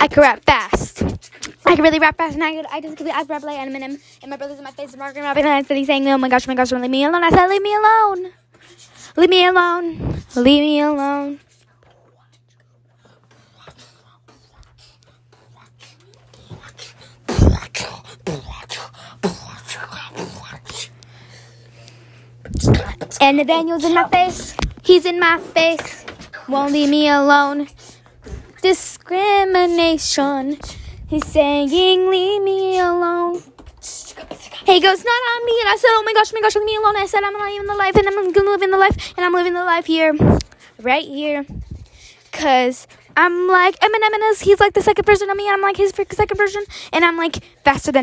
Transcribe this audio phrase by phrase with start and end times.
[0.00, 1.02] I could rap fast.
[1.66, 3.58] I can really rap fast, and I could, I just could, I could rap like
[3.58, 4.00] Eminem.
[4.22, 6.16] And my brother's in my face, and Margaret rapping, and I said he's saying, "Oh
[6.16, 8.32] my gosh, oh my gosh, leave me alone." I said, "Leave me alone,
[9.16, 11.40] leave me alone, leave me alone."
[23.20, 24.56] And Nathaniel's in my face.
[24.82, 26.06] He's in my face.
[26.48, 27.68] Won't leave me alone.
[28.62, 30.58] Discrimination.
[31.08, 33.42] He's saying, leave me alone.
[34.66, 35.56] He goes, not on me.
[35.60, 36.96] And I said, oh my gosh, oh my gosh, leave me alone.
[36.96, 39.14] I said, I'm living the life and I'm gonna live in the life.
[39.16, 40.14] And I'm living the life here.
[40.80, 41.46] Right here.
[42.32, 45.48] Cause I'm like Eminem and he's like the second version of me.
[45.48, 46.62] And I'm like his second version.
[46.92, 47.98] And I'm like faster than